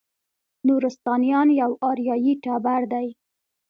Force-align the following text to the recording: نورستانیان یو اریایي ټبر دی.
نورستانیان 0.67 1.47
یو 1.61 1.71
اریایي 1.89 2.33
ټبر 2.43 2.81
دی. 2.93 3.07